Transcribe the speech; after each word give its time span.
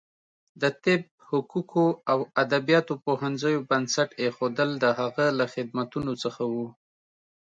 د 0.61 0.63
طب، 0.83 1.01
حقوقو 1.29 1.87
او 2.11 2.19
ادبیاتو 2.43 2.93
پوهنځیو 3.05 3.65
بنسټ 3.69 4.09
ایښودل 4.21 4.69
د 4.83 4.85
هغه 4.99 5.25
له 5.37 5.45
خدمتونو 5.53 6.11
څخه 6.23 6.41
و. 6.53 6.55